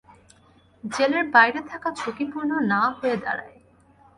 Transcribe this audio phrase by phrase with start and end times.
[0.83, 3.57] জেলের বাইরে থাকা ঝুঁকিপূর্ণ না হয়ে দাঁড়ায়।